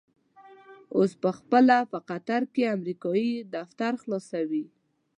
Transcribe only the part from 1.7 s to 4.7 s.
په قطر کې امريکايي دفتر خلاصوي.